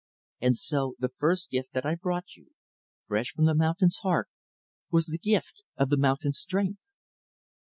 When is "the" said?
0.97-1.11, 3.45-3.53, 5.05-5.19, 5.89-5.97